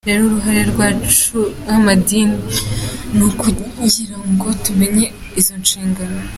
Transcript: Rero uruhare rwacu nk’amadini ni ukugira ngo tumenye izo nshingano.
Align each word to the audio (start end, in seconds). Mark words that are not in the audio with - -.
Rero 0.07 0.21
uruhare 0.27 0.61
rwacu 0.71 1.37
nk’amadini 1.63 2.37
ni 3.15 3.23
ukugira 3.29 4.17
ngo 4.31 4.47
tumenye 4.63 5.05
izo 5.39 5.53
nshingano. 5.63 6.19